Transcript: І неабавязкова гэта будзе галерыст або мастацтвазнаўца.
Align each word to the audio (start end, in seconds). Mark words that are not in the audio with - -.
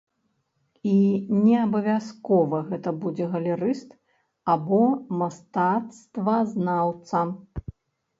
І 0.91 0.93
неабавязкова 1.47 2.61
гэта 2.69 2.93
будзе 3.03 3.27
галерыст 3.33 3.89
або 4.55 4.79
мастацтвазнаўца. 5.21 7.21